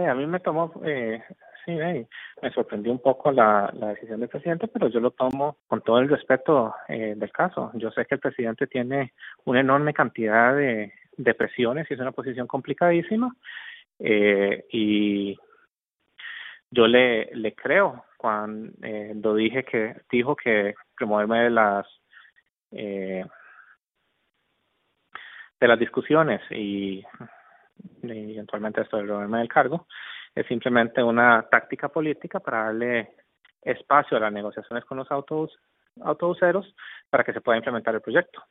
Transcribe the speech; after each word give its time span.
a 0.00 0.14
mí 0.14 0.26
me 0.26 0.40
tomó, 0.40 0.72
eh, 0.84 1.22
sí, 1.64 1.72
me 1.72 2.50
sorprendió 2.52 2.92
un 2.92 3.00
poco 3.00 3.30
la, 3.32 3.72
decisión 3.72 4.20
del 4.20 4.28
presidente, 4.28 4.68
pero 4.68 4.88
yo 4.88 5.00
lo 5.00 5.10
tomo 5.12 5.58
con 5.66 5.82
todo 5.82 5.98
el 5.98 6.08
respeto 6.08 6.74
eh, 6.88 7.14
del 7.16 7.30
caso. 7.30 7.70
Yo 7.74 7.90
sé 7.90 8.06
que 8.06 8.16
el 8.16 8.20
presidente 8.20 8.66
tiene 8.66 9.12
una 9.44 9.60
enorme 9.60 9.94
cantidad 9.94 10.54
de, 10.54 10.92
de 11.16 11.34
presiones 11.34 11.90
y 11.90 11.94
es 11.94 12.00
una 12.00 12.12
posición 12.12 12.46
complicadísima. 12.46 13.34
Eh, 13.98 14.66
y 14.72 15.38
yo 16.70 16.86
le, 16.86 17.26
le 17.34 17.54
creo 17.54 18.04
cuando 18.16 19.34
dije 19.34 19.64
que 19.64 19.96
dijo 20.10 20.34
que 20.36 20.74
removerme 20.96 21.44
de 21.44 21.50
las 21.50 21.86
eh, 22.70 23.24
de 25.60 25.68
las 25.68 25.78
discusiones 25.78 26.40
y, 26.50 27.04
eventualmente 28.02 28.82
esto 28.82 28.96
de 28.96 29.04
removerme 29.04 29.38
del 29.38 29.48
cargo 29.48 29.86
es 30.34 30.46
simplemente 30.46 31.02
una 31.02 31.46
táctica 31.50 31.88
política 31.88 32.40
para 32.40 32.64
darle 32.64 33.14
espacio 33.60 34.16
a 34.16 34.20
las 34.20 34.32
negociaciones 34.32 34.84
con 34.84 34.98
los 34.98 35.10
autos 35.10 35.56
autobuseros 36.00 36.74
para 37.10 37.22
que 37.22 37.32
se 37.32 37.40
pueda 37.40 37.58
implementar 37.58 37.94
el 37.94 38.00
proyecto. 38.00 38.42